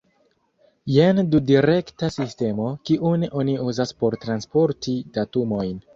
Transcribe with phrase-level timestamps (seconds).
[0.93, 5.79] Jen dudirekta sistemo, kiun oni uzas por transporti datumojn.